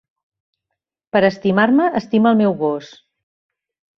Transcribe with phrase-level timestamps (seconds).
[1.15, 2.91] Per estimar-me, estima el meu gos.